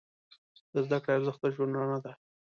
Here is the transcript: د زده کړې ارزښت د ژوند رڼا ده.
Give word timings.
د 0.73 0.75
زده 0.85 0.97
کړې 1.03 1.11
ارزښت 1.17 1.39
د 1.41 1.45
ژوند 1.55 1.77
رڼا 1.79 1.97
ده. 2.05 2.11